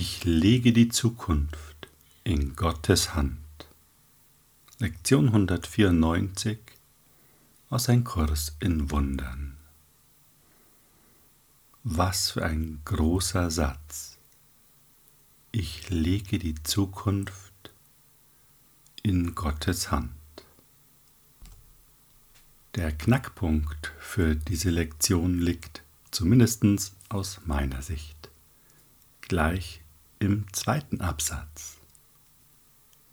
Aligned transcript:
Ich 0.00 0.22
lege 0.22 0.72
die 0.72 0.88
Zukunft 0.90 1.88
in 2.22 2.54
Gottes 2.54 3.16
Hand. 3.16 3.40
Lektion 4.78 5.26
194 5.26 6.60
aus 7.68 7.88
ein 7.88 8.04
Kurs 8.04 8.54
in 8.60 8.92
Wundern. 8.92 9.56
Was 11.82 12.30
für 12.30 12.44
ein 12.44 12.80
großer 12.84 13.50
Satz. 13.50 14.18
Ich 15.50 15.90
lege 15.90 16.38
die 16.38 16.54
Zukunft 16.62 17.72
in 19.02 19.34
Gottes 19.34 19.90
Hand. 19.90 20.12
Der 22.76 22.92
Knackpunkt 22.92 23.92
für 23.98 24.36
diese 24.36 24.70
Lektion 24.70 25.40
liegt, 25.40 25.82
zumindest 26.12 26.62
aus 27.08 27.40
meiner 27.46 27.82
Sicht, 27.82 28.30
gleich 29.22 29.82
im 30.18 30.52
zweiten 30.52 31.00
Absatz. 31.00 31.78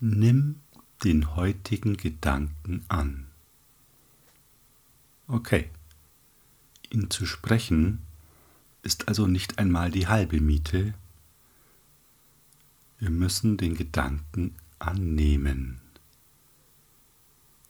Nimm 0.00 0.60
den 1.04 1.36
heutigen 1.36 1.96
Gedanken 1.96 2.84
an. 2.88 3.28
Okay, 5.28 5.70
ihn 6.90 7.10
zu 7.10 7.26
sprechen 7.26 8.02
ist 8.82 9.08
also 9.08 9.26
nicht 9.26 9.58
einmal 9.58 9.90
die 9.90 10.06
halbe 10.06 10.40
Miete. 10.40 10.94
Wir 12.98 13.10
müssen 13.10 13.56
den 13.56 13.74
Gedanken 13.74 14.54
annehmen. 14.78 15.80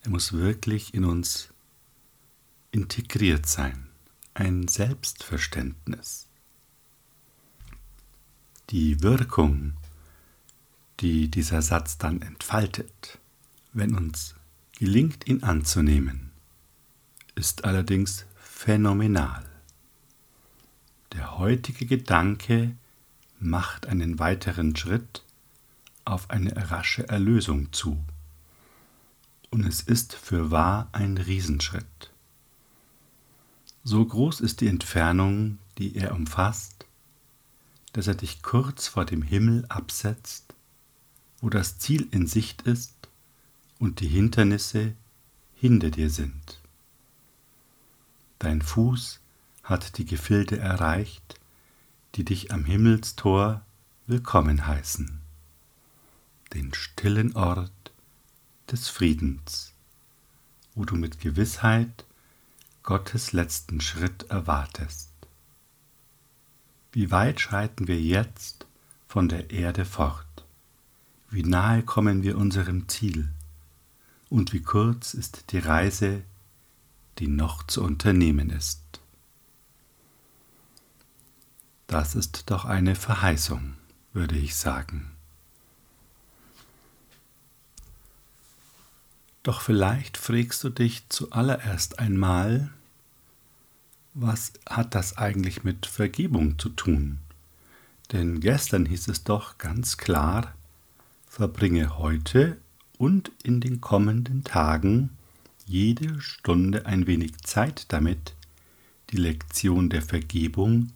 Er 0.02 0.10
muss 0.10 0.32
wirklich 0.32 0.94
in 0.94 1.04
uns 1.04 1.52
integriert 2.70 3.46
sein, 3.46 3.88
ein 4.34 4.68
Selbstverständnis 4.68 6.28
die 8.70 9.02
Wirkung, 9.02 9.74
die 11.00 11.28
dieser 11.30 11.62
Satz 11.62 11.98
dann 11.98 12.22
entfaltet, 12.22 13.18
wenn 13.72 13.94
uns 13.94 14.34
gelingt, 14.78 15.26
ihn 15.26 15.42
anzunehmen, 15.42 16.30
ist 17.34 17.64
allerdings 17.64 18.26
phänomenal. 18.36 19.44
Der 21.12 21.38
heutige 21.38 21.86
Gedanke 21.86 22.76
macht 23.38 23.86
einen 23.86 24.18
weiteren 24.18 24.74
Schritt 24.74 25.22
auf 26.04 26.30
eine 26.30 26.70
rasche 26.70 27.08
Erlösung 27.08 27.72
zu. 27.72 28.02
Und 29.50 29.64
es 29.64 29.80
ist 29.80 30.14
für 30.14 30.50
wahr 30.50 30.88
ein 30.92 31.18
Riesenschritt. 31.18 32.10
So 33.84 34.04
groß 34.04 34.40
ist 34.40 34.60
die 34.60 34.68
Entfernung, 34.68 35.58
die 35.78 35.94
er 35.94 36.14
umfasst, 36.14 36.85
dass 37.96 38.08
er 38.08 38.14
dich 38.14 38.42
kurz 38.42 38.88
vor 38.88 39.06
dem 39.06 39.22
Himmel 39.22 39.64
absetzt, 39.70 40.52
wo 41.40 41.48
das 41.48 41.78
Ziel 41.78 42.06
in 42.10 42.26
Sicht 42.26 42.60
ist 42.62 42.92
und 43.78 44.00
die 44.00 44.08
Hindernisse 44.08 44.92
hinter 45.54 45.90
dir 45.90 46.10
sind. 46.10 46.60
Dein 48.38 48.60
Fuß 48.60 49.20
hat 49.62 49.96
die 49.96 50.04
Gefilde 50.04 50.58
erreicht, 50.58 51.40
die 52.16 52.24
dich 52.26 52.52
am 52.52 52.66
Himmelstor 52.66 53.64
willkommen 54.06 54.66
heißen, 54.66 55.22
den 56.52 56.74
stillen 56.74 57.34
Ort 57.34 57.92
des 58.70 58.90
Friedens, 58.90 59.72
wo 60.74 60.84
du 60.84 60.96
mit 60.96 61.20
Gewissheit 61.20 62.04
Gottes 62.82 63.32
letzten 63.32 63.80
Schritt 63.80 64.24
erwartest. 64.24 65.15
Wie 66.96 67.10
weit 67.10 67.40
schreiten 67.40 67.88
wir 67.88 68.00
jetzt 68.00 68.66
von 69.06 69.28
der 69.28 69.50
Erde 69.50 69.84
fort? 69.84 70.46
Wie 71.28 71.42
nahe 71.42 71.82
kommen 71.82 72.22
wir 72.22 72.38
unserem 72.38 72.88
Ziel? 72.88 73.28
Und 74.30 74.54
wie 74.54 74.62
kurz 74.62 75.12
ist 75.12 75.52
die 75.52 75.58
Reise, 75.58 76.22
die 77.18 77.28
noch 77.28 77.66
zu 77.66 77.82
unternehmen 77.82 78.48
ist? 78.48 78.80
Das 81.86 82.14
ist 82.14 82.44
doch 82.50 82.64
eine 82.64 82.94
Verheißung, 82.94 83.74
würde 84.14 84.38
ich 84.38 84.54
sagen. 84.56 85.10
Doch 89.42 89.60
vielleicht 89.60 90.16
fragst 90.16 90.64
du 90.64 90.70
dich 90.70 91.06
zuallererst 91.10 91.98
einmal, 91.98 92.70
was 94.18 94.54
hat 94.66 94.94
das 94.94 95.18
eigentlich 95.18 95.62
mit 95.62 95.84
Vergebung 95.84 96.58
zu 96.58 96.70
tun? 96.70 97.18
Denn 98.12 98.40
gestern 98.40 98.86
hieß 98.86 99.08
es 99.08 99.24
doch 99.24 99.58
ganz 99.58 99.98
klar, 99.98 100.54
verbringe 101.26 101.98
heute 101.98 102.56
und 102.96 103.30
in 103.42 103.60
den 103.60 103.82
kommenden 103.82 104.42
Tagen 104.42 105.10
jede 105.66 106.18
Stunde 106.22 106.86
ein 106.86 107.06
wenig 107.06 107.36
Zeit 107.42 107.92
damit, 107.92 108.34
die 109.10 109.18
Lektion 109.18 109.90
der 109.90 110.00
Vergebung 110.00 110.92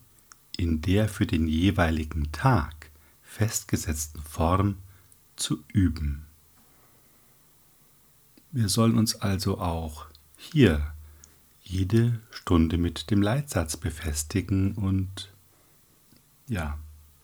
in 0.56 0.80
der 0.80 1.06
für 1.06 1.26
den 1.26 1.46
jeweiligen 1.46 2.32
Tag 2.32 2.90
festgesetzten 3.22 4.22
Form 4.22 4.76
zu 5.36 5.62
üben. 5.68 6.24
Wir 8.50 8.70
sollen 8.70 8.96
uns 8.96 9.14
also 9.16 9.58
auch 9.58 10.06
hier 10.38 10.94
jede 11.70 12.20
Stunde 12.30 12.78
mit 12.78 13.10
dem 13.10 13.22
Leitsatz 13.22 13.76
befestigen 13.76 14.74
und 14.74 15.32
ja, 16.48 16.78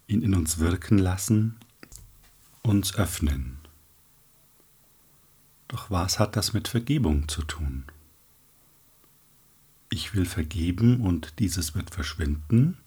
ihn 0.06 0.22
in 0.22 0.34
uns 0.34 0.58
wirken 0.58 0.98
lassen, 0.98 1.56
uns 2.62 2.94
öffnen. 2.94 3.58
Doch 5.66 5.90
was 5.90 6.20
hat 6.20 6.36
das 6.36 6.52
mit 6.52 6.68
Vergebung 6.68 7.28
zu 7.28 7.42
tun? 7.42 7.84
Ich 9.90 10.14
will 10.14 10.26
vergeben 10.26 11.00
und 11.00 11.40
dieses 11.40 11.74
wird 11.74 11.90
verschwinden? 11.90 12.78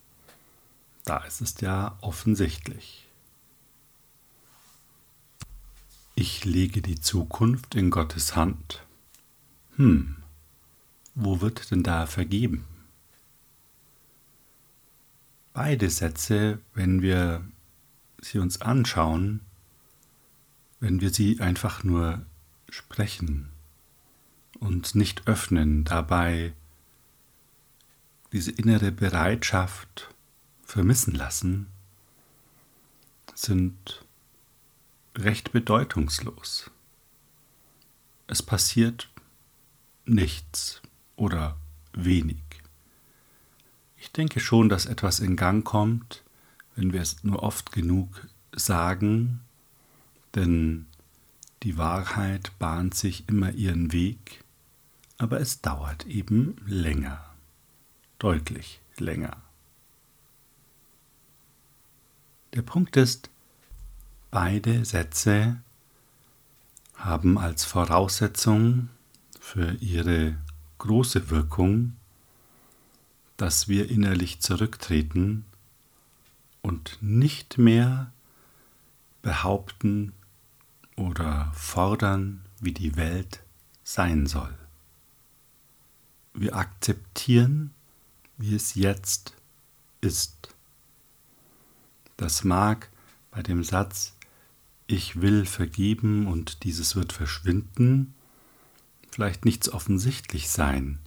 Da 1.04 1.18
ist 1.18 1.42
es 1.42 1.60
ja 1.60 1.98
offensichtlich. 2.00 3.06
Ich 6.14 6.44
lege 6.46 6.80
die 6.80 7.00
Zukunft 7.00 7.74
in 7.74 7.90
Gottes 7.90 8.34
Hand. 8.34 8.82
Hm, 9.76 10.19
wo 11.14 11.40
wird 11.40 11.70
denn 11.70 11.82
da 11.82 12.06
vergeben? 12.06 12.64
Beide 15.52 15.90
Sätze, 15.90 16.60
wenn 16.74 17.02
wir 17.02 17.44
sie 18.20 18.38
uns 18.38 18.60
anschauen, 18.60 19.40
wenn 20.78 21.00
wir 21.00 21.10
sie 21.10 21.40
einfach 21.40 21.84
nur 21.84 22.24
sprechen 22.68 23.50
und 24.58 24.94
nicht 24.94 25.26
öffnen, 25.26 25.84
dabei 25.84 26.54
diese 28.32 28.52
innere 28.52 28.92
Bereitschaft 28.92 30.14
vermissen 30.62 31.14
lassen, 31.14 31.66
sind 33.34 34.04
recht 35.16 35.52
bedeutungslos. 35.52 36.70
Es 38.28 38.42
passiert 38.42 39.08
nichts 40.04 40.79
oder 41.20 41.56
wenig. 41.92 42.42
Ich 43.98 44.10
denke 44.10 44.40
schon, 44.40 44.70
dass 44.70 44.86
etwas 44.86 45.20
in 45.20 45.36
Gang 45.36 45.64
kommt, 45.64 46.24
wenn 46.74 46.94
wir 46.94 47.02
es 47.02 47.22
nur 47.22 47.42
oft 47.42 47.72
genug 47.72 48.26
sagen, 48.52 49.40
denn 50.34 50.86
die 51.62 51.76
Wahrheit 51.76 52.52
bahnt 52.58 52.94
sich 52.94 53.28
immer 53.28 53.52
ihren 53.52 53.92
Weg, 53.92 54.42
aber 55.18 55.40
es 55.40 55.60
dauert 55.60 56.06
eben 56.06 56.56
länger, 56.66 57.22
deutlich 58.18 58.80
länger. 58.96 59.36
Der 62.54 62.62
Punkt 62.62 62.96
ist, 62.96 63.28
beide 64.30 64.86
Sätze 64.86 65.60
haben 66.94 67.36
als 67.36 67.64
Voraussetzung 67.64 68.88
für 69.38 69.72
ihre 69.74 70.36
große 70.80 71.30
Wirkung, 71.30 71.96
dass 73.36 73.68
wir 73.68 73.88
innerlich 73.88 74.40
zurücktreten 74.40 75.44
und 76.62 76.98
nicht 77.00 77.58
mehr 77.58 78.12
behaupten 79.22 80.12
oder 80.96 81.52
fordern, 81.54 82.44
wie 82.60 82.72
die 82.72 82.96
Welt 82.96 83.42
sein 83.84 84.26
soll. 84.26 84.54
Wir 86.34 86.56
akzeptieren, 86.56 87.72
wie 88.36 88.54
es 88.54 88.74
jetzt 88.74 89.34
ist. 90.00 90.54
Das 92.16 92.44
mag 92.44 92.90
bei 93.30 93.42
dem 93.42 93.64
Satz 93.64 94.14
Ich 94.86 95.20
will 95.20 95.44
vergeben 95.44 96.26
und 96.26 96.64
dieses 96.64 96.96
wird 96.96 97.12
verschwinden 97.12 98.14
vielleicht 99.10 99.44
nichts 99.44 99.68
offensichtlich 99.68 100.48
sein, 100.48 100.98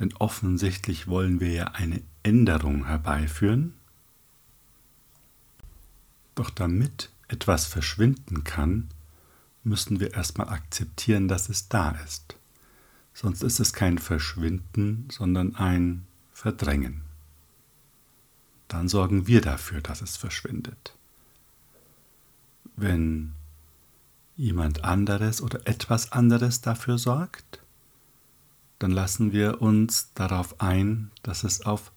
denn 0.00 0.12
offensichtlich 0.14 1.06
wollen 1.06 1.40
wir 1.40 1.52
ja 1.52 1.64
eine 1.66 2.02
Änderung 2.22 2.86
herbeiführen. 2.86 3.74
Doch 6.34 6.50
damit 6.50 7.10
etwas 7.28 7.66
verschwinden 7.66 8.44
kann, 8.44 8.88
müssen 9.64 10.00
wir 10.00 10.14
erstmal 10.14 10.48
akzeptieren, 10.48 11.28
dass 11.28 11.48
es 11.48 11.68
da 11.68 11.90
ist. 12.04 12.36
Sonst 13.14 13.42
ist 13.42 13.60
es 13.60 13.72
kein 13.72 13.98
Verschwinden, 13.98 15.08
sondern 15.10 15.54
ein 15.56 16.06
Verdrängen. 16.32 17.02
Dann 18.68 18.88
sorgen 18.88 19.26
wir 19.26 19.42
dafür, 19.42 19.82
dass 19.82 20.00
es 20.00 20.16
verschwindet. 20.16 20.96
Wenn 22.74 23.34
jemand 24.42 24.82
anderes 24.82 25.40
oder 25.40 25.60
etwas 25.68 26.10
anderes 26.10 26.60
dafür 26.60 26.98
sorgt, 26.98 27.60
dann 28.80 28.90
lassen 28.90 29.32
wir 29.32 29.62
uns 29.62 30.10
darauf 30.14 30.60
ein, 30.60 31.12
dass 31.22 31.44
es 31.44 31.64
auf 31.64 31.92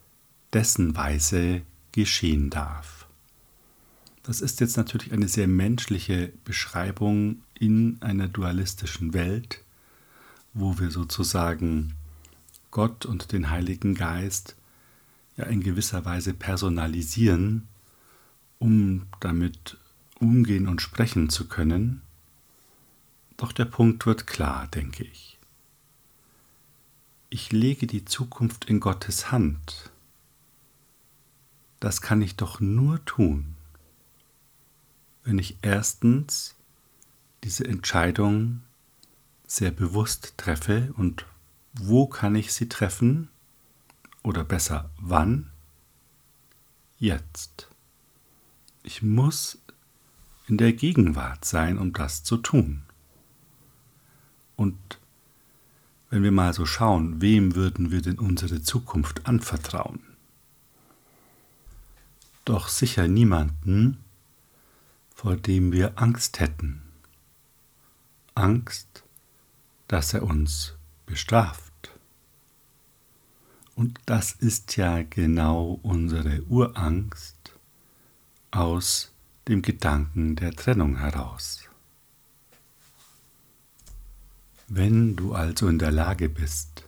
dessen 0.54 0.96
Weise 0.96 1.64
geschehen 1.92 2.52
darf. 2.52 3.08
Das 4.22 4.42
ist 4.42 4.60
jetzt 4.60 4.78
natürlich 4.78 5.12
eine 5.12 5.28
sehr 5.28 5.48
menschliche 5.48 6.34
Beschreibung 6.44 7.42
in 7.56 7.98
einer 8.02 8.28
dualistischen 8.28 9.14
Welt, 9.14 9.64
wo 10.54 10.78
wir 10.78 10.92
sozusagen 10.92 11.96
Gott 12.70 13.08
und 13.08 13.32
den 13.32 13.50
Heiligen 13.50 13.96
Geist 13.96 14.56
ja 15.36 15.46
in 15.46 15.64
gewisser 15.64 16.06
Weise 16.06 16.36
personalisieren, 16.36 17.68
um 18.60 19.08
damit 19.20 19.78
umgehen 20.20 20.68
und 20.68 20.84
sprechen 20.84 21.30
zu 21.30 21.48
können. 21.48 22.02
Doch 23.38 23.52
der 23.52 23.66
Punkt 23.66 24.06
wird 24.06 24.28
klar, 24.28 24.68
denke 24.68 25.04
ich. 25.04 25.38
Ich 27.30 27.52
lege 27.52 27.86
die 27.86 28.06
Zukunft 28.06 28.66
in 28.66 28.80
Gottes 28.80 29.32
Hand. 29.32 29.92
Das 31.80 32.02
kann 32.02 32.22
ich 32.22 32.36
doch 32.36 32.60
nur 32.60 33.04
tun, 33.06 33.56
wenn 35.24 35.38
ich 35.38 35.58
erstens 35.62 36.56
diese 37.44 37.66
Entscheidung 37.66 38.62
sehr 39.46 39.72
bewusst 39.72 40.34
treffe 40.38 40.94
und 40.98 41.26
wo 41.74 42.08
kann 42.08 42.36
ich 42.36 42.54
sie 42.54 42.70
treffen 42.70 43.30
oder 44.24 44.44
besser 44.44 44.90
wann? 44.98 45.52
Jetzt. 46.98 47.68
Ich 48.82 49.02
muss 49.02 49.60
in 50.48 50.58
der 50.58 50.74
Gegenwart 50.74 51.44
sein, 51.44 51.78
um 51.78 51.92
das 51.92 52.24
zu 52.24 52.38
tun. 52.38 52.84
Und 54.56 55.00
wenn 56.10 56.24
wir 56.24 56.32
mal 56.32 56.54
so 56.54 56.66
schauen, 56.66 57.22
wem 57.22 57.56
würden 57.56 57.92
wir 57.92 58.02
denn 58.02 58.20
unsere 58.20 58.62
Zukunft 58.62 59.26
anvertrauen? 59.28 60.00
Doch 62.46 62.68
sicher 62.68 63.08
niemanden, 63.08 63.98
vor 65.14 65.36
dem 65.36 65.72
wir 65.72 66.00
Angst 66.00 66.40
hätten. 66.40 66.82
Angst, 68.36 69.04
dass 69.88 70.14
er 70.14 70.24
uns 70.24 70.76
bestraft. 71.06 71.92
Und 73.76 74.00
das 74.06 74.32
ist 74.32 74.78
ja 74.78 75.04
genau 75.04 75.80
unsere 75.84 76.44
Urangst 76.44 77.54
aus 78.52 79.12
dem 79.48 79.62
Gedanken 79.62 80.36
der 80.36 80.54
Trennung 80.54 80.98
heraus. 80.98 81.65
Wenn 84.68 85.16
du 85.16 85.34
also 85.34 85.68
in 85.68 85.78
der 85.78 85.92
Lage 85.92 86.28
bist, 86.28 86.86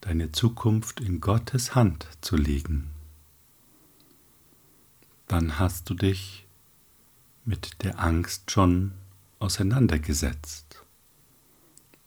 deine 0.00 0.32
Zukunft 0.32 1.00
in 1.00 1.20
Gottes 1.20 1.76
Hand 1.76 2.08
zu 2.20 2.36
legen, 2.36 2.90
dann 5.28 5.60
hast 5.60 5.88
du 5.88 5.94
dich 5.94 6.46
mit 7.44 7.84
der 7.84 8.00
Angst 8.00 8.50
schon 8.50 8.92
auseinandergesetzt. 9.38 10.84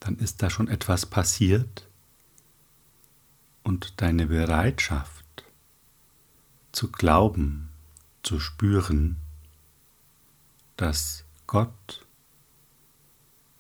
Dann 0.02 0.18
ist 0.18 0.44
da 0.44 0.50
schon 0.50 0.68
etwas 0.68 1.06
passiert 1.06 1.88
und 3.64 4.02
deine 4.02 4.28
Bereitschaft 4.28 5.46
zu 6.74 6.92
glauben, 6.92 7.70
zu 8.22 8.42
spüren, 8.42 9.18
dass 10.76 11.24
Gott 11.48 12.07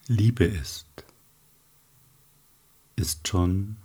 Liebe 0.09 0.45
ist, 0.45 0.88
ist 2.95 3.27
schon 3.27 3.75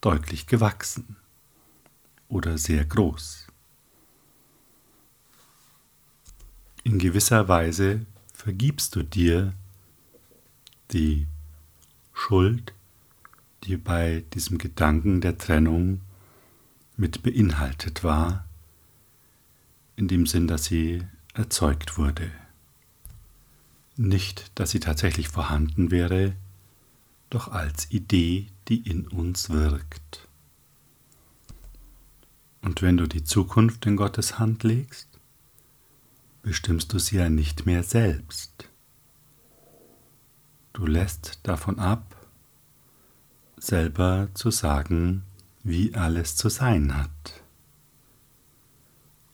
deutlich 0.00 0.48
gewachsen 0.48 1.16
oder 2.26 2.58
sehr 2.58 2.84
groß. 2.84 3.46
In 6.82 6.98
gewisser 6.98 7.46
Weise 7.46 8.04
vergibst 8.32 8.96
du 8.96 9.04
dir 9.04 9.54
die 10.90 11.28
Schuld, 12.12 12.74
die 13.62 13.76
bei 13.76 14.24
diesem 14.34 14.58
Gedanken 14.58 15.20
der 15.20 15.38
Trennung 15.38 16.00
mit 16.96 17.22
beinhaltet 17.22 18.02
war, 18.02 18.44
in 19.94 20.08
dem 20.08 20.26
Sinn, 20.26 20.48
dass 20.48 20.64
sie 20.64 21.04
erzeugt 21.32 21.96
wurde. 21.96 22.32
Nicht, 23.96 24.50
dass 24.58 24.70
sie 24.70 24.80
tatsächlich 24.80 25.28
vorhanden 25.28 25.90
wäre, 25.90 26.34
doch 27.30 27.48
als 27.48 27.90
Idee, 27.90 28.48
die 28.68 28.88
in 28.88 29.06
uns 29.06 29.50
wirkt. 29.50 30.28
Und 32.62 32.82
wenn 32.82 32.96
du 32.96 33.06
die 33.06 33.24
Zukunft 33.24 33.86
in 33.86 33.96
Gottes 33.96 34.38
Hand 34.38 34.62
legst, 34.62 35.08
bestimmst 36.42 36.92
du 36.92 36.98
sie 36.98 37.16
ja 37.16 37.28
nicht 37.28 37.66
mehr 37.66 37.82
selbst. 37.82 38.68
Du 40.72 40.86
lässt 40.86 41.40
davon 41.44 41.78
ab, 41.78 42.16
selber 43.56 44.28
zu 44.34 44.50
sagen, 44.50 45.22
wie 45.62 45.94
alles 45.94 46.36
zu 46.36 46.48
sein 46.48 46.96
hat. 46.96 47.42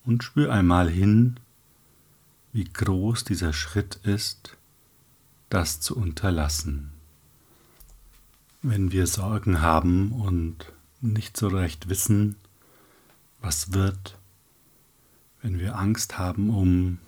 Und 0.04 0.22
spür 0.22 0.52
einmal 0.52 0.90
hin, 0.90 1.40
wie 2.52 2.64
groß 2.64 3.25
dieser 3.25 3.52
Schritt 3.52 3.97
ist, 4.02 4.56
das 5.49 5.81
zu 5.81 5.97
unterlassen. 5.97 6.93
Wenn 8.62 8.93
wir 8.93 9.06
Sorgen 9.06 9.61
haben 9.61 10.12
und 10.12 10.73
nicht 11.00 11.37
so 11.37 11.49
recht 11.49 11.88
wissen, 11.88 12.37
was 13.41 13.73
wird, 13.73 14.19
wenn 15.43 15.58
wir 15.58 15.76
Angst 15.76 16.19
haben 16.19 16.50
um 16.50 16.99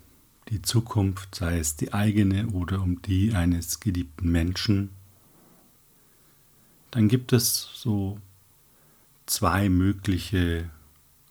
die 0.48 0.62
Zukunft, 0.62 1.34
sei 1.34 1.58
es 1.58 1.76
die 1.76 1.92
eigene 1.92 2.48
oder 2.48 2.80
um 2.80 3.02
die 3.02 3.34
eines 3.34 3.80
geliebten 3.80 4.30
Menschen, 4.30 4.90
dann 6.90 7.08
gibt 7.08 7.32
es 7.32 7.70
so 7.74 8.18
zwei 9.26 9.68
mögliche 9.68 10.70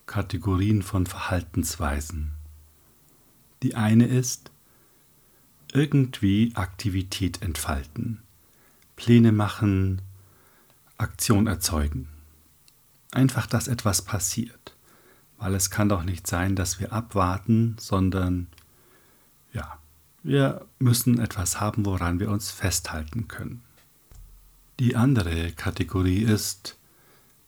Kategorien 0.05 0.81
von 0.81 1.05
Verhaltensweisen. 1.05 2.31
Die 3.63 3.75
eine 3.75 4.05
ist, 4.05 4.51
irgendwie 5.73 6.51
Aktivität 6.55 7.41
entfalten, 7.41 8.21
Pläne 8.95 9.31
machen, 9.31 10.01
Aktion 10.97 11.47
erzeugen. 11.47 12.09
Einfach, 13.11 13.47
dass 13.47 13.67
etwas 13.67 14.01
passiert 14.03 14.75
weil 15.41 15.55
es 15.55 15.71
kann 15.71 15.89
doch 15.89 16.03
nicht 16.03 16.27
sein, 16.27 16.55
dass 16.55 16.79
wir 16.79 16.93
abwarten, 16.93 17.75
sondern 17.79 18.45
ja, 19.53 19.79
wir 20.21 20.67
müssen 20.77 21.19
etwas 21.19 21.59
haben, 21.59 21.83
woran 21.83 22.19
wir 22.19 22.29
uns 22.29 22.51
festhalten 22.51 23.27
können. 23.27 23.63
Die 24.79 24.95
andere 24.95 25.51
Kategorie 25.51 26.21
ist 26.21 26.77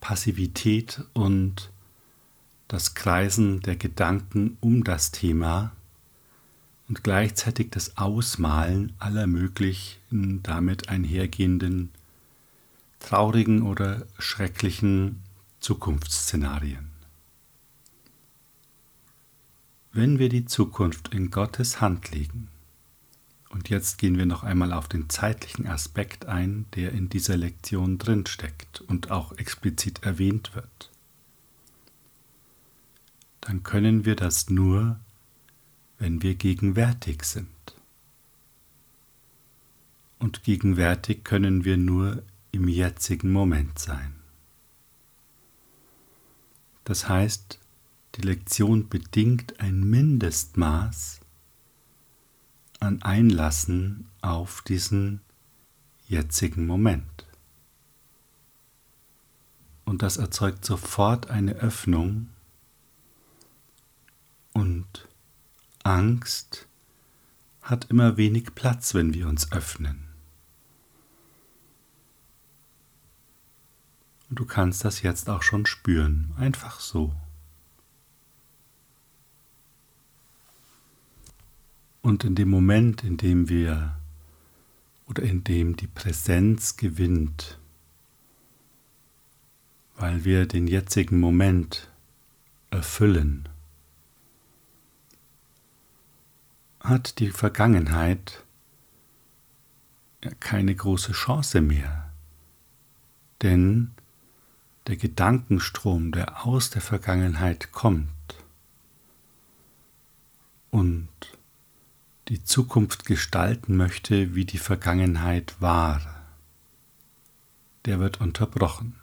Passivität 0.02 1.04
und 1.14 1.72
das 2.68 2.96
Kreisen 2.96 3.60
der 3.60 3.76
Gedanken 3.76 4.58
um 4.60 4.84
das 4.84 5.12
Thema 5.12 5.72
und 6.88 7.04
gleichzeitig 7.04 7.70
das 7.72 7.98
Ausmalen 7.98 8.94
aller 9.00 9.28
möglichen 9.28 10.44
damit 10.44 10.90
einhergehenden 10.90 11.92
traurigen 13.00 13.64
oder 13.64 14.06
schrecklichen 14.18 15.22
Zukunftsszenarien. 15.60 16.90
Wenn 19.92 20.18
wir 20.18 20.30
die 20.30 20.46
Zukunft 20.46 21.14
in 21.14 21.30
Gottes 21.30 21.80
Hand 21.80 22.12
legen, 22.12 22.48
und 23.50 23.70
jetzt 23.70 24.00
gehen 24.00 24.18
wir 24.18 24.26
noch 24.26 24.44
einmal 24.44 24.74
auf 24.74 24.88
den 24.88 25.12
zeitlichen 25.12 25.68
Aspekt 25.68 26.26
ein, 26.26 26.66
der 26.74 26.92
in 26.92 27.10
dieser 27.10 27.38
Lektion 27.38 28.00
drinsteckt 28.00 28.82
und 28.82 29.12
auch 29.12 29.38
explizit 29.38 30.02
erwähnt 30.02 30.56
wird, 30.56 30.90
dann 33.42 33.62
können 33.62 34.06
wir 34.06 34.16
das 34.16 34.50
nur, 34.50 35.00
wenn 36.04 36.22
wir 36.22 36.36
gegenwärtig 36.36 37.24
sind. 37.24 37.48
Und 40.20 40.44
gegenwärtig 40.44 41.24
können 41.24 41.64
wir 41.64 41.78
nur 41.78 42.24
im 42.52 42.68
jetzigen 42.68 43.32
Moment 43.32 43.80
sein. 43.80 44.14
Das 46.84 47.08
heißt, 47.08 47.58
Die 48.16 48.22
Lektion 48.22 48.90
bedingt 48.90 49.62
ein 49.62 49.90
Mindestmaß 49.90 51.22
an 52.82 53.02
Einlassen 53.02 54.10
auf 54.22 54.62
diesen 54.62 55.22
jetzigen 56.10 56.68
Moment. 56.68 57.26
Und 59.86 60.02
das 60.02 60.18
erzeugt 60.18 60.66
sofort 60.66 61.30
eine 61.30 61.54
Öffnung 61.54 62.28
und 64.52 65.08
Angst 65.84 66.68
hat 67.62 67.90
immer 67.90 68.18
wenig 68.18 68.56
Platz, 68.56 68.94
wenn 68.94 69.14
wir 69.14 69.28
uns 69.28 69.52
öffnen. 69.52 70.08
Und 74.30 74.40
du 74.40 74.46
kannst 74.46 74.84
das 74.84 75.02
jetzt 75.02 75.30
auch 75.30 75.44
schon 75.44 75.66
spüren, 75.66 76.34
einfach 76.38 76.80
so. 76.80 77.14
Und 82.02 82.24
in 82.24 82.36
dem 82.36 82.50
Moment, 82.50 83.04
in 83.04 83.18
dem 83.18 83.48
wir 83.48 83.98
oder 85.08 85.24
in 85.24 85.44
dem 85.44 85.76
die 85.78 85.88
Präsenz 85.88 86.76
gewinnt, 86.76 87.60
weil 89.96 90.26
wir 90.26 90.46
den 90.46 90.68
jetzigen 90.68 91.20
Moment 91.20 91.90
erfüllen, 92.72 93.48
hat 96.84 97.20
die 97.20 97.32
Vergangenheit 97.32 98.44
keine 100.40 100.76
große 100.76 101.14
Chance 101.14 101.62
mehr. 101.62 102.12
Denn 103.42 103.92
der 104.88 104.98
Gedankenstrom, 104.98 106.12
der 106.12 106.46
aus 106.46 106.70
der 106.70 106.82
Vergangenheit 106.82 107.72
kommt 107.72 108.10
und 110.72 111.08
die 112.28 112.44
Zukunft 112.44 113.06
gestalten 113.06 113.76
möchte, 113.78 114.36
wie 114.36 114.46
die 114.46 114.58
Vergangenheit 114.58 115.56
war, 115.60 116.02
der 117.86 118.00
wird 118.00 118.20
unterbrochen. 118.22 118.96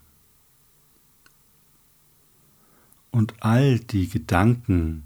Und 3.10 3.34
all 3.40 3.78
die 3.78 4.08
Gedanken, 4.08 5.04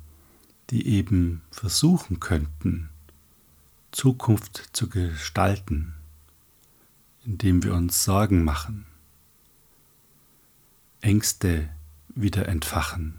die 0.71 0.87
eben 0.87 1.43
versuchen 1.51 2.21
könnten, 2.21 2.89
Zukunft 3.93 4.71
zu 4.73 4.89
gestalten, 4.89 5.95
indem 7.25 7.63
wir 7.63 7.75
uns 7.75 8.05
Sorgen 8.05 8.45
machen, 8.45 8.87
Ängste 11.01 11.69
wieder 12.09 12.49
entfachen, 12.49 13.15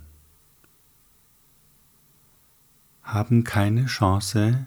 haben 3.03 3.43
keine 3.43 3.85
Chance, 3.85 4.65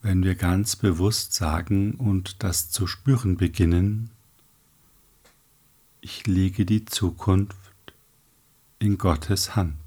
wenn 0.00 0.22
wir 0.22 0.34
ganz 0.34 0.76
bewusst 0.76 1.34
sagen 1.34 1.94
und 1.94 2.42
das 2.42 2.70
zu 2.70 2.86
spüren 2.86 3.36
beginnen, 3.36 4.10
ich 6.00 6.26
lege 6.26 6.66
die 6.66 6.84
Zukunft 6.84 7.56
in 8.78 8.98
Gottes 8.98 9.56
Hand. 9.56 9.83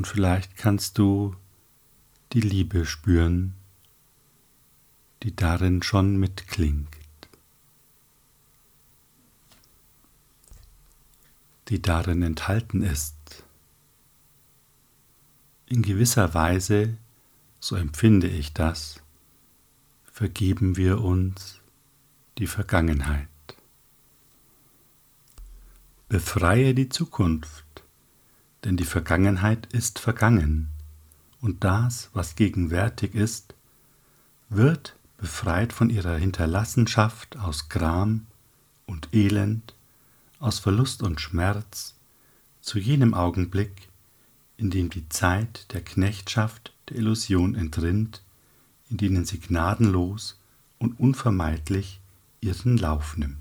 Und 0.00 0.06
vielleicht 0.06 0.56
kannst 0.56 0.96
du 0.96 1.36
die 2.32 2.40
Liebe 2.40 2.86
spüren, 2.86 3.52
die 5.22 5.36
darin 5.36 5.82
schon 5.82 6.16
mitklingt, 6.16 6.88
die 11.68 11.82
darin 11.82 12.22
enthalten 12.22 12.80
ist. 12.82 13.44
In 15.66 15.82
gewisser 15.82 16.32
Weise, 16.32 16.96
so 17.60 17.76
empfinde 17.76 18.28
ich 18.28 18.54
das, 18.54 19.02
vergeben 20.10 20.78
wir 20.78 21.02
uns 21.02 21.60
die 22.38 22.46
Vergangenheit. 22.46 23.28
Befreie 26.08 26.72
die 26.72 26.88
Zukunft, 26.88 27.66
denn 28.64 28.76
die 28.76 28.84
Vergangenheit 28.84 29.66
ist 29.72 29.98
vergangen, 29.98 30.68
und 31.40 31.64
das, 31.64 32.10
was 32.12 32.36
gegenwärtig 32.36 33.14
ist, 33.14 33.54
wird 34.50 34.96
befreit 35.16 35.72
von 35.72 35.90
ihrer 35.90 36.16
Hinterlassenschaft 36.16 37.38
aus 37.38 37.68
Gram 37.68 38.26
und 38.86 39.08
Elend, 39.12 39.74
aus 40.38 40.58
Verlust 40.58 41.02
und 41.02 41.20
Schmerz, 41.20 41.94
zu 42.60 42.78
jenem 42.78 43.14
Augenblick, 43.14 43.88
in 44.56 44.70
dem 44.70 44.90
die 44.90 45.08
Zeit 45.08 45.72
der 45.72 45.82
Knechtschaft 45.82 46.72
der 46.88 46.96
Illusion 46.98 47.54
entrinnt, 47.54 48.22
in 48.90 48.96
denen 48.98 49.24
sie 49.24 49.40
gnadenlos 49.40 50.38
und 50.78 50.98
unvermeidlich 50.98 52.00
ihren 52.40 52.76
Lauf 52.76 53.16
nimmt. 53.16 53.38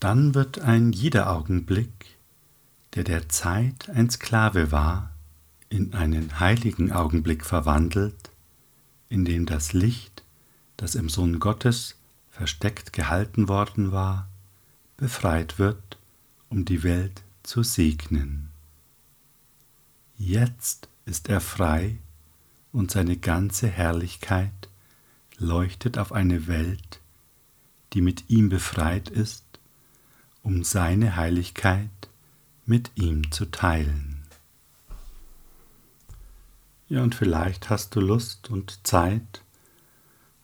Dann 0.00 0.34
wird 0.34 0.60
ein 0.60 0.92
jeder 0.92 1.30
Augenblick, 1.30 2.17
der 2.98 3.04
der 3.04 3.28
Zeit 3.28 3.88
ein 3.90 4.10
Sklave 4.10 4.72
war, 4.72 5.12
in 5.68 5.94
einen 5.94 6.40
heiligen 6.40 6.90
Augenblick 6.90 7.46
verwandelt, 7.46 8.30
in 9.08 9.24
dem 9.24 9.46
das 9.46 9.72
Licht, 9.72 10.24
das 10.76 10.96
im 10.96 11.08
Sohn 11.08 11.38
Gottes 11.38 11.94
versteckt 12.28 12.92
gehalten 12.92 13.46
worden 13.46 13.92
war, 13.92 14.28
befreit 14.96 15.60
wird, 15.60 15.96
um 16.48 16.64
die 16.64 16.82
Welt 16.82 17.22
zu 17.44 17.62
segnen. 17.62 18.50
Jetzt 20.16 20.88
ist 21.06 21.28
er 21.28 21.40
frei 21.40 21.98
und 22.72 22.90
seine 22.90 23.16
ganze 23.16 23.68
Herrlichkeit 23.68 24.68
leuchtet 25.36 25.98
auf 25.98 26.10
eine 26.10 26.48
Welt, 26.48 26.98
die 27.92 28.00
mit 28.00 28.28
ihm 28.28 28.48
befreit 28.48 29.08
ist, 29.08 29.44
um 30.42 30.64
seine 30.64 31.14
Heiligkeit 31.14 31.90
mit 32.68 32.92
ihm 32.94 33.32
zu 33.32 33.46
teilen. 33.46 34.22
Ja, 36.88 37.02
und 37.02 37.14
vielleicht 37.14 37.68
hast 37.70 37.96
du 37.96 38.00
Lust 38.00 38.50
und 38.50 38.86
Zeit 38.86 39.42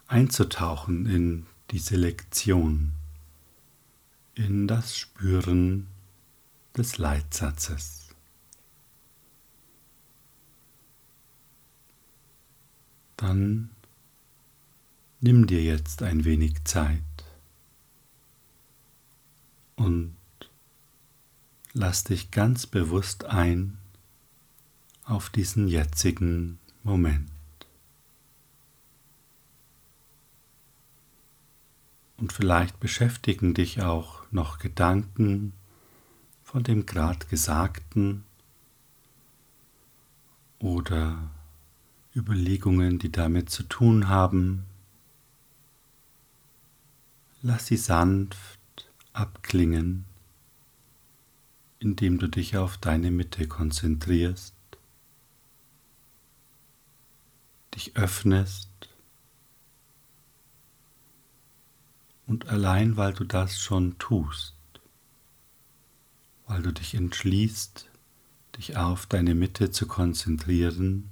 einzutauchen 0.09 1.07
in 1.07 1.47
diese 1.71 1.97
Lektion, 1.97 2.93
in 4.35 4.67
das 4.67 4.97
Spüren 4.97 5.87
des 6.77 6.99
Leitsatzes. 6.99 8.05
dann 13.17 13.71
nimm 15.21 15.47
dir 15.47 15.63
jetzt 15.63 16.03
ein 16.03 16.25
wenig 16.25 16.63
Zeit 16.65 17.03
und 19.77 20.17
lass 21.75 22.05
dich 22.05 22.31
ganz 22.31 22.67
bewusst 22.67 23.25
ein 23.25 23.79
auf 25.03 25.29
diesen 25.29 25.69
jetzigen 25.69 26.59
Moment. 26.85 27.31
Und 32.17 32.33
vielleicht 32.33 32.79
beschäftigen 32.79 33.53
dich 33.55 33.83
auch 33.83 34.23
noch 34.31 34.59
Gedanken 34.59 35.53
von 36.45 36.63
dem 36.63 36.87
Grad 36.87 37.29
Gesagten 37.29 38.25
oder 40.61 41.19
Überlegungen, 42.15 43.01
die 43.01 43.11
damit 43.11 43.51
zu 43.51 43.65
tun 43.65 44.09
haben. 44.09 44.65
Lass 47.43 47.67
sie 47.67 47.77
sanft 47.77 48.61
abklingen, 49.13 50.05
indem 51.85 52.19
du 52.19 52.29
dich 52.29 52.57
auf 52.57 52.79
deine 52.79 53.11
Mitte 53.11 53.47
konzentrierst, 53.47 54.55
dich 57.75 57.95
öffnest 57.97 58.71
und 62.27 62.49
allein 62.49 62.97
weil 62.97 63.13
du 63.13 63.25
das 63.25 63.61
schon 63.61 63.99
tust, 63.99 64.55
weil 66.47 66.63
du 66.63 66.73
dich 66.73 66.95
entschließt, 66.95 67.91
dich 68.57 68.77
auf 68.79 69.05
deine 69.05 69.35
Mitte 69.35 69.71
zu 69.71 69.87
konzentrieren, 69.87 71.11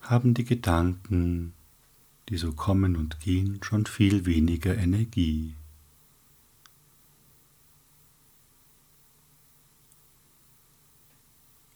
haben 0.00 0.34
die 0.34 0.44
Gedanken, 0.44 1.54
die 2.28 2.36
so 2.36 2.52
kommen 2.52 2.94
und 2.94 3.18
gehen, 3.18 3.60
schon 3.64 3.86
viel 3.86 4.26
weniger 4.26 4.76
Energie. 4.76 5.56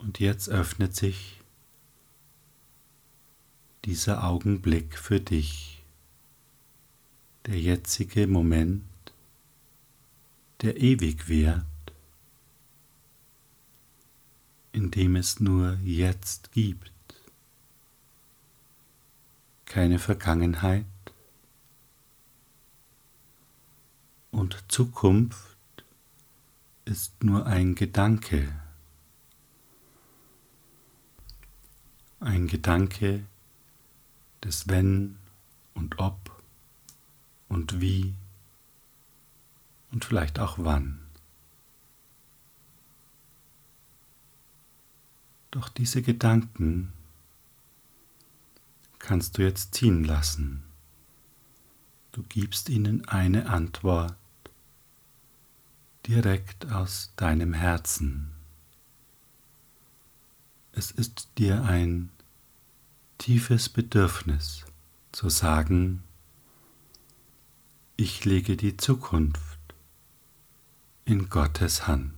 Und 0.01 0.19
jetzt 0.19 0.49
öffnet 0.49 0.97
sich 0.97 1.43
dieser 3.85 4.25
Augenblick 4.25 4.97
für 4.97 5.21
dich, 5.21 5.85
der 7.45 7.61
jetzige 7.61 8.27
Moment, 8.27 8.83
der 10.63 10.81
ewig 10.81 11.29
währt, 11.29 11.67
in 14.73 14.91
dem 14.91 15.17
es 15.17 15.39
nur 15.39 15.75
jetzt 15.85 16.51
gibt, 16.53 16.93
keine 19.67 19.99
Vergangenheit 19.99 20.87
und 24.31 24.65
Zukunft 24.69 25.57
ist 26.87 27.23
nur 27.23 27.45
ein 27.45 27.75
Gedanke, 27.75 28.51
ein 32.21 32.47
Gedanke 32.47 33.25
des 34.45 34.69
Wenn 34.69 35.19
und 35.75 35.99
Ob 35.99 36.43
und 37.49 37.81
Wie 37.81 38.15
und 39.91 40.05
vielleicht 40.05 40.39
auch 40.39 40.59
Wann. 40.59 41.01
Doch 45.51 45.69
diese 45.69 46.03
Gedanken 46.03 46.93
kannst 48.99 49.39
du 49.39 49.43
jetzt 49.43 49.75
ziehen 49.75 50.05
lassen. 50.05 50.63
Du 52.13 52.23
gibst 52.23 52.69
ihnen 52.69 53.09
eine 53.09 53.49
Antwort 53.49 54.15
direkt 56.07 56.71
aus 56.71 57.13
deinem 57.17 57.53
Herzen. 57.53 58.40
Es 60.73 60.91
ist 60.91 61.29
dir 61.39 61.65
ein 61.65 62.11
tiefes 63.19 63.69
Bedürfnis 63.69 64.65
zu 65.13 65.29
sagen, 65.29 66.03
ich 67.97 68.25
lege 68.25 68.57
die 68.57 68.77
Zukunft 68.77 69.59
in 71.05 71.29
Gottes 71.29 71.87
Hand. 71.87 72.15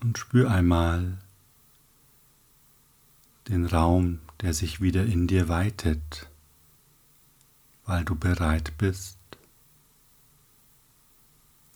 Und 0.00 0.18
spür 0.18 0.50
einmal 0.50 1.18
den 3.48 3.64
Raum, 3.64 4.20
der 4.40 4.52
sich 4.52 4.80
wieder 4.80 5.04
in 5.06 5.26
dir 5.26 5.48
weitet, 5.48 6.28
weil 7.86 8.04
du 8.04 8.14
bereit 8.16 8.76
bist, 8.76 9.15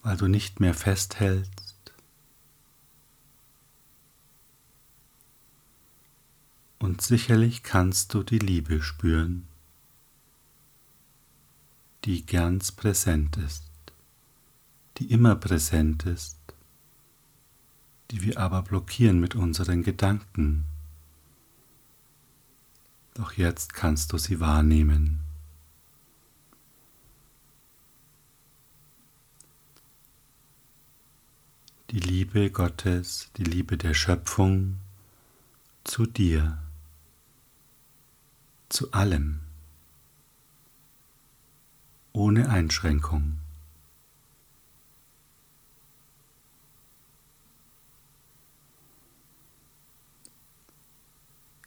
weil 0.02 0.16
du 0.16 0.28
nicht 0.28 0.60
mehr 0.60 0.74
festhältst, 0.74 1.70
und 6.80 7.02
sicherlich 7.02 7.62
kannst 7.62 8.14
du 8.14 8.22
die 8.22 8.38
Liebe 8.38 8.82
spüren, 8.82 9.46
die 12.04 12.24
ganz 12.24 12.72
präsent 12.72 13.36
ist, 13.36 13.64
die 14.96 15.12
immer 15.12 15.36
präsent 15.36 16.06
ist, 16.06 16.38
die 18.10 18.22
wir 18.22 18.38
aber 18.38 18.62
blockieren 18.62 19.20
mit 19.20 19.34
unseren 19.34 19.82
Gedanken. 19.82 20.64
Doch 23.14 23.34
jetzt 23.34 23.74
kannst 23.74 24.12
du 24.12 24.18
sie 24.18 24.40
wahrnehmen. 24.40 25.20
Die 31.90 31.98
Liebe 31.98 32.52
Gottes, 32.52 33.32
die 33.36 33.42
Liebe 33.42 33.76
der 33.76 33.94
Schöpfung 33.94 34.76
zu 35.82 36.06
dir 36.06 36.62
zu 38.68 38.92
allem, 38.92 39.40
ohne 42.12 42.48
Einschränkung. 42.48 43.40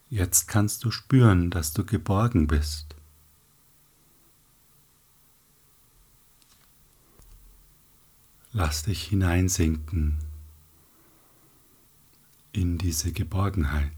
Jetzt 0.09 0.47
kannst 0.47 0.85
du 0.85 0.91
spüren, 0.91 1.49
dass 1.51 1.73
du 1.73 1.83
geborgen 1.83 2.47
bist. 2.47 2.95
Lass 8.53 8.83
dich 8.83 9.07
hineinsinken 9.07 10.19
in 12.51 12.77
diese 12.77 13.11
Geborgenheit. 13.11 13.91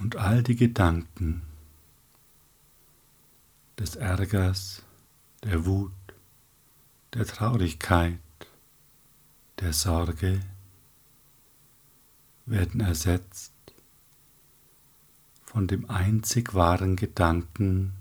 und 0.00 0.16
all 0.16 0.42
die 0.42 0.56
Gedanken 0.56 1.42
des 3.78 3.96
Ärgers, 3.96 4.82
der 5.44 5.66
Wut, 5.66 5.92
der 7.14 7.26
Traurigkeit, 7.26 8.18
der 9.60 9.72
Sorge 9.72 10.40
werden 12.46 12.80
ersetzt 12.80 13.52
von 15.44 15.66
dem 15.66 15.88
einzig 15.90 16.54
wahren 16.54 16.96
Gedanken, 16.96 17.92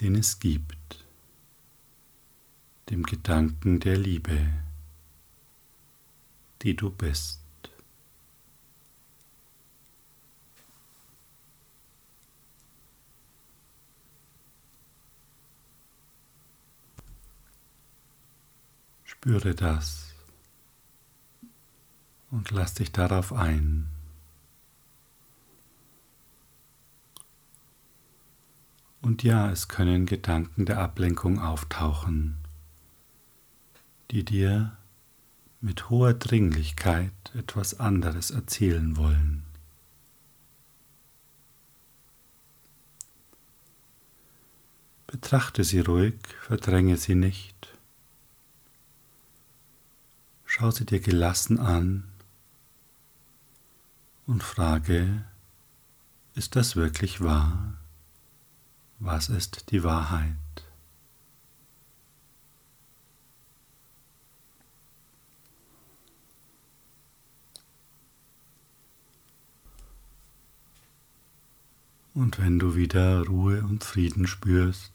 den 0.00 0.16
es 0.16 0.40
gibt, 0.40 1.04
dem 2.90 3.04
Gedanken 3.04 3.80
der 3.80 3.96
Liebe, 3.96 4.52
die 6.62 6.74
du 6.74 6.90
bist. 6.90 7.40
Spüre 19.04 19.54
das 19.54 20.12
und 22.30 22.50
lass 22.50 22.74
dich 22.74 22.92
darauf 22.92 23.32
ein. 23.32 23.93
Und 29.04 29.22
ja, 29.22 29.50
es 29.50 29.68
können 29.68 30.06
Gedanken 30.06 30.64
der 30.64 30.78
Ablenkung 30.78 31.38
auftauchen, 31.38 32.36
die 34.10 34.24
dir 34.24 34.78
mit 35.60 35.90
hoher 35.90 36.14
Dringlichkeit 36.14 37.12
etwas 37.34 37.78
anderes 37.78 38.30
erzählen 38.30 38.96
wollen. 38.96 39.44
Betrachte 45.06 45.64
sie 45.64 45.80
ruhig, 45.80 46.14
verdränge 46.40 46.96
sie 46.96 47.14
nicht 47.14 47.54
Schau 50.46 50.70
sie 50.70 50.86
dir 50.86 51.00
gelassen 51.00 51.58
an 51.58 52.04
und 54.26 54.42
frage, 54.42 55.24
ist 56.36 56.54
das 56.54 56.76
wirklich 56.76 57.20
wahr? 57.20 57.83
Was 59.06 59.28
ist 59.28 59.70
die 59.70 59.84
Wahrheit? 59.84 60.32
Und 72.14 72.38
wenn 72.38 72.58
du 72.58 72.76
wieder 72.76 73.26
Ruhe 73.26 73.62
und 73.62 73.84
Frieden 73.84 74.26
spürst 74.26 74.94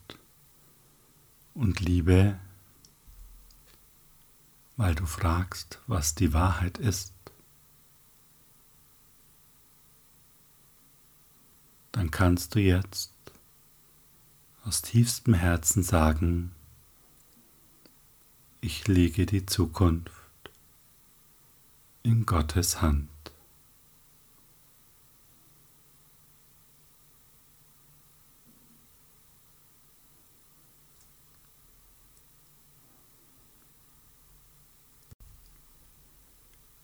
und 1.53 1.79
Liebe, 1.79 2.39
weil 4.75 4.95
du 4.95 5.05
fragst, 5.05 5.83
was 5.85 6.15
die 6.15 6.33
Wahrheit 6.33 6.79
ist, 6.79 7.13
dann 11.91 12.09
kannst 12.09 12.55
du 12.55 12.59
jetzt 12.59 13.13
aus 14.69 14.83
tiefstem 14.83 15.33
Herzen 15.33 15.81
sagen, 15.81 16.51
ich 18.61 18.87
lege 18.87 19.25
die 19.25 19.47
Zukunft 19.47 20.11
in 22.03 22.27
Gottes 22.27 22.79
Hand. 22.79 23.09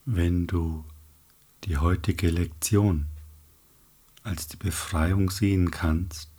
Wenn 0.06 0.48
du 0.48 0.84
die 1.66 1.78
heutige 1.78 2.32
Lektion 2.32 3.06
als 4.24 4.48
die 4.48 4.58
Befreiung 4.58 5.30
sehen 5.30 5.70
kannst, 5.70 6.35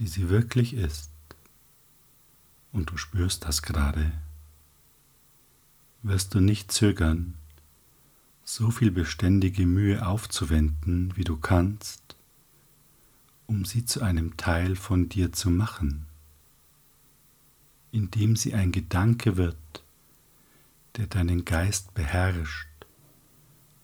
die 0.00 0.08
sie 0.08 0.30
wirklich 0.30 0.72
ist, 0.72 1.10
und 2.72 2.90
du 2.90 2.96
spürst 2.96 3.44
das 3.44 3.60
gerade, 3.60 4.10
wirst 6.02 6.34
du 6.34 6.40
nicht 6.40 6.72
zögern, 6.72 7.34
so 8.42 8.70
viel 8.70 8.90
beständige 8.90 9.66
Mühe 9.66 10.06
aufzuwenden, 10.06 11.14
wie 11.16 11.24
du 11.24 11.36
kannst, 11.36 12.16
um 13.46 13.66
sie 13.66 13.84
zu 13.84 14.00
einem 14.00 14.38
Teil 14.38 14.74
von 14.74 15.10
dir 15.10 15.32
zu 15.32 15.50
machen, 15.50 16.06
indem 17.92 18.36
sie 18.36 18.54
ein 18.54 18.72
Gedanke 18.72 19.36
wird, 19.36 19.56
der 20.96 21.08
deinen 21.08 21.44
Geist 21.44 21.92
beherrscht, 21.92 22.68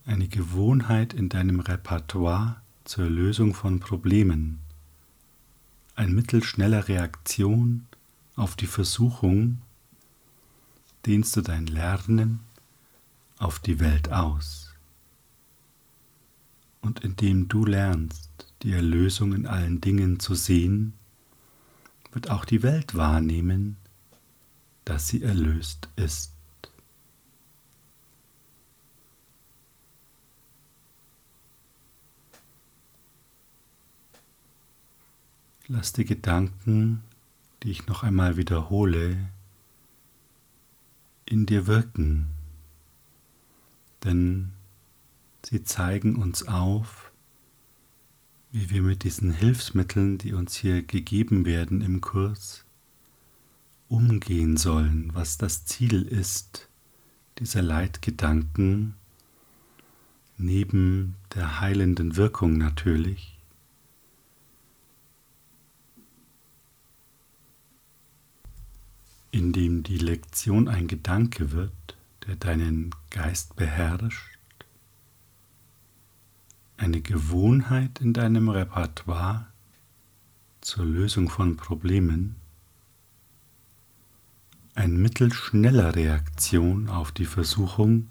eine 0.07 0.29
Gewohnheit 0.29 1.13
in 1.13 1.29
deinem 1.29 1.61
Repertoire 1.61 2.63
zur 2.85 3.11
Lösung 3.11 3.53
von 3.53 3.81
Problemen, 3.81 4.61
ein 5.97 6.15
Mittel 6.15 6.45
schneller 6.45 6.89
Reaktion 6.89 7.87
auf 8.37 8.55
die 8.55 8.67
Versuchung, 8.67 9.63
dehnst 11.07 11.35
du 11.37 11.41
dein 11.41 11.67
Lernen 11.67 12.41
auf 13.39 13.59
die 13.59 13.81
Welt 13.81 14.13
aus. 14.13 14.75
Und 16.83 17.01
indem 17.01 17.49
du 17.49 17.65
lernst, 17.65 18.31
die 18.63 18.73
Erlösung 18.73 19.33
in 19.33 19.47
allen 19.47 19.81
Dingen 19.81 20.21
zu 20.21 20.35
sehen, 20.35 20.93
wird 22.13 22.31
auch 22.31 22.45
die 22.45 22.63
Welt 22.63 22.95
wahrnehmen, 22.95 23.77
dass 24.85 25.09
sie 25.09 25.23
erlöst 25.23 25.89
ist. 25.97 26.36
Lass 35.69 35.93
die 35.93 36.05
Gedanken, 36.05 37.03
die 37.63 37.73
ich 37.73 37.89
noch 37.89 38.05
einmal 38.05 38.37
wiederhole, 38.37 39.17
in 41.25 41.45
dir 41.45 41.67
wirken, 41.67 42.29
denn 44.05 44.53
sie 45.45 45.65
zeigen 45.65 46.15
uns 46.15 46.47
auf, 46.47 47.11
wie 48.53 48.71
wir 48.71 48.83
mit 48.83 49.03
diesen 49.03 49.33
Hilfsmitteln, 49.33 50.19
die 50.19 50.35
uns 50.35 50.55
hier 50.55 50.83
gegeben 50.83 51.45
werden 51.45 51.81
im 51.81 52.01
Kurs, 52.01 52.65
umgehen 53.89 54.57
sollen, 54.57 55.11
was 55.15 55.37
das 55.37 55.65
Ziel 55.65 56.03
ist 56.03 56.69
dieser 57.39 57.63
Leitgedanken, 57.63 58.95
neben 60.39 61.17
der 61.35 61.61
heilenden 61.61 62.17
Wirkung 62.17 62.57
natürlich. 62.57 63.36
Indem 69.37 69.83
die 69.83 69.99
Lektion 69.99 70.67
ein 70.67 70.89
Gedanke 70.89 71.53
wird, 71.53 71.99
der 72.27 72.37
deinen 72.37 72.91
Geist 73.11 73.55
beherrscht, 73.55 74.39
eine 76.79 77.03
Gewohnheit 77.03 78.01
in 78.01 78.15
deinem 78.15 78.49
Repertoire 78.49 79.47
zur 80.63 80.87
Lösung 80.87 81.29
von 81.29 81.59
Problemen, 81.59 82.37
ein 84.75 84.97
Mittel 84.97 85.31
schneller 85.31 85.95
Reaktion 85.95 86.89
auf 86.89 87.13
die 87.13 87.27
Versuchung, 87.27 88.09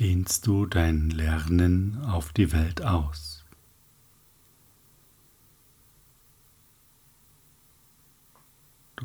dehnst 0.00 0.48
du 0.48 0.66
dein 0.66 1.10
Lernen 1.10 2.04
auf 2.04 2.32
die 2.32 2.50
Welt 2.50 2.82
aus. 2.82 3.35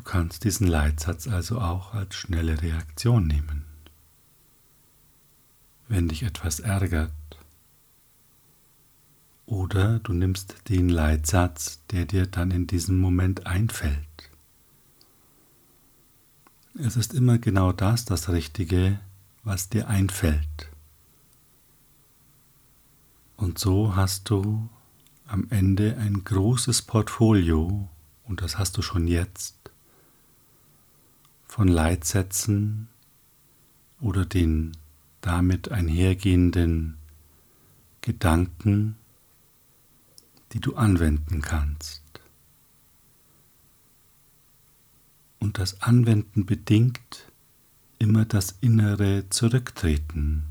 Du 0.02 0.10
kannst 0.10 0.42
diesen 0.42 0.66
Leitsatz 0.66 1.28
also 1.28 1.60
auch 1.60 1.94
als 1.94 2.16
schnelle 2.16 2.60
Reaktion 2.60 3.28
nehmen. 3.28 3.64
Wenn 5.86 6.08
dich 6.08 6.24
etwas 6.24 6.58
ärgert, 6.58 7.12
oder 9.46 10.00
du 10.00 10.12
nimmst 10.12 10.68
den 10.68 10.88
Leitsatz, 10.88 11.78
der 11.92 12.04
dir 12.04 12.26
dann 12.26 12.50
in 12.50 12.66
diesem 12.66 12.98
Moment 12.98 13.46
einfällt. 13.46 14.30
Es 16.74 16.96
ist 16.96 17.14
immer 17.14 17.38
genau 17.38 17.70
das 17.70 18.04
das 18.04 18.28
Richtige, 18.28 18.98
was 19.44 19.68
dir 19.68 19.86
einfällt. 19.86 20.68
Und 23.36 23.56
so 23.56 23.94
hast 23.94 24.28
du 24.30 24.68
am 25.28 25.46
Ende 25.50 25.96
ein 25.96 26.24
großes 26.24 26.82
Portfolio, 26.82 27.88
und 28.24 28.42
das 28.42 28.58
hast 28.58 28.76
du 28.76 28.82
schon 28.82 29.06
jetzt, 29.06 29.62
von 31.52 31.68
Leitsätzen 31.68 32.88
oder 34.00 34.24
den 34.24 34.72
damit 35.20 35.70
einhergehenden 35.70 36.96
Gedanken, 38.00 38.96
die 40.52 40.60
du 40.60 40.76
anwenden 40.76 41.42
kannst. 41.42 42.02
Und 45.40 45.58
das 45.58 45.82
Anwenden 45.82 46.46
bedingt 46.46 47.30
immer 47.98 48.24
das 48.24 48.56
innere 48.62 49.28
Zurücktreten, 49.28 50.44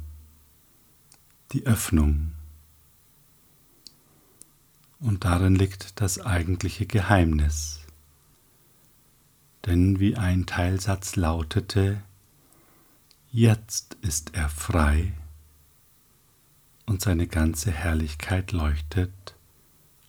die 1.51 1.65
Öffnung. 1.65 2.33
Und 4.99 5.25
darin 5.25 5.55
liegt 5.55 5.99
das 5.99 6.19
eigentliche 6.19 6.85
Geheimnis. 6.85 7.80
Denn 9.65 9.99
wie 9.99 10.15
ein 10.15 10.45
Teilsatz 10.45 11.15
lautete, 11.15 12.01
jetzt 13.31 13.95
ist 14.01 14.33
er 14.33 14.49
frei 14.49 15.13
und 16.85 17.01
seine 17.01 17.27
ganze 17.27 17.71
Herrlichkeit 17.71 18.51
leuchtet 18.51 19.35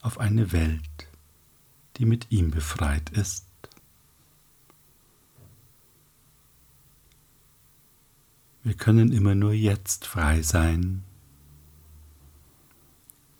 auf 0.01 0.19
eine 0.19 0.53
Welt, 0.53 1.09
die 1.97 2.07
mit 2.07 2.31
ihm 2.31 2.51
befreit 2.51 3.11
ist. 3.11 3.47
Wir 8.65 8.75
können 8.75 9.12
immer 9.12 9.35
nur 9.35 9.53
jetzt 9.53 10.07
frei 10.07 10.41
sein 10.43 11.05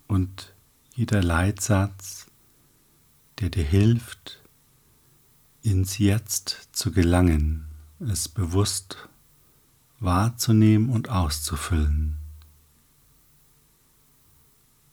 und 0.07 0.53
jeder 0.93 1.23
Leitsatz, 1.23 2.27
der 3.39 3.49
dir 3.49 3.63
hilft, 3.63 4.42
ins 5.63 5.97
Jetzt 5.97 6.67
zu 6.73 6.91
gelangen, 6.91 7.65
es 7.99 8.27
bewusst 8.27 9.07
wahrzunehmen 10.01 10.89
und 10.89 11.07
auszufüllen, 11.07 12.17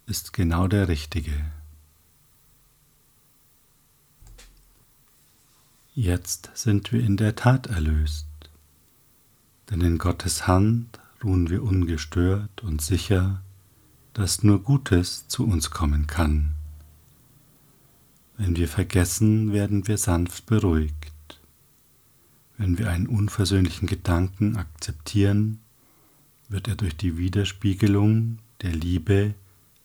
ist 0.06 0.32
genau 0.32 0.68
der 0.68 0.86
richtige. 0.86 1.32
Jetzt 5.92 6.50
sind 6.54 6.92
wir 6.92 7.00
in 7.00 7.16
der 7.16 7.34
Tat 7.34 7.66
erlöst, 7.66 8.28
denn 9.70 9.80
in 9.80 9.98
Gottes 9.98 10.46
Hand 10.46 11.00
ruhen 11.24 11.50
wir 11.50 11.64
ungestört 11.64 12.62
und 12.62 12.80
sicher, 12.80 13.42
dass 14.12 14.44
nur 14.44 14.62
Gutes 14.62 15.26
zu 15.26 15.44
uns 15.44 15.70
kommen 15.70 16.06
kann. 16.06 16.54
Wenn 18.42 18.56
wir 18.56 18.68
vergessen, 18.68 19.52
werden 19.52 19.86
wir 19.86 19.98
sanft 19.98 20.46
beruhigt. 20.46 21.12
Wenn 22.56 22.78
wir 22.78 22.88
einen 22.88 23.06
unversöhnlichen 23.06 23.86
Gedanken 23.86 24.56
akzeptieren, 24.56 25.60
wird 26.48 26.66
er 26.66 26.74
durch 26.74 26.96
die 26.96 27.18
Widerspiegelung 27.18 28.38
der 28.62 28.72
Liebe 28.72 29.34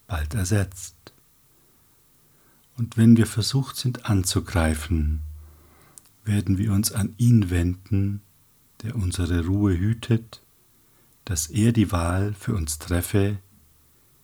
bald 0.08 0.36
ersetzt. 0.36 0.96
Und 2.78 2.96
wenn 2.96 3.18
wir 3.18 3.28
versucht 3.28 3.76
sind 3.76 4.06
anzugreifen, 4.06 5.20
werden 6.24 6.58
wir 6.58 6.72
uns 6.72 6.94
an 6.94 7.14
ihn 7.18 7.50
wenden, 7.50 8.22
der 8.84 8.96
unsere 8.96 9.46
Ruhe 9.48 9.78
hütet, 9.78 10.42
dass 11.26 11.48
er 11.48 11.74
die 11.74 11.92
Wahl 11.92 12.34
für 12.34 12.56
uns 12.56 12.80
treffe, 12.80 13.38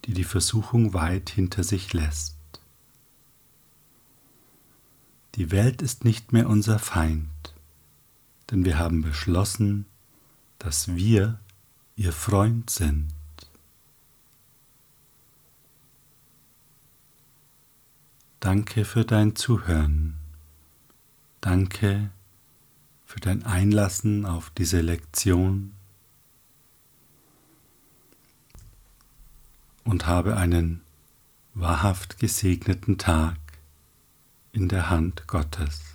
die 0.05 0.13
die 0.13 0.23
Versuchung 0.23 0.93
weit 0.93 1.29
hinter 1.29 1.65
sich 1.65 1.91
lässt. 1.91 2.40
Die 5.35 5.51
Welt 5.51 5.81
ist 5.81 6.03
nicht 6.03 6.33
mehr 6.33 6.49
unser 6.49 6.77
Feind, 6.77 7.29
denn 8.49 8.65
wir 8.65 8.77
haben 8.77 9.01
beschlossen, 9.01 9.85
dass 10.59 10.95
wir 10.95 11.39
ihr 11.95 12.11
Freund 12.11 12.69
sind. 12.69 13.13
Danke 18.41 18.85
für 18.85 19.05
dein 19.05 19.35
Zuhören. 19.35 20.17
Danke 21.41 22.09
für 23.05 23.19
dein 23.19 23.43
Einlassen 23.43 24.25
auf 24.25 24.51
diese 24.51 24.81
Lektion 24.81 25.73
und 29.83 30.07
habe 30.07 30.37
einen 30.37 30.81
wahrhaft 31.53 32.19
gesegneten 32.19 32.97
Tag 32.97 33.37
in 34.53 34.67
der 34.67 34.89
Hand 34.89 35.27
Gottes. 35.27 35.90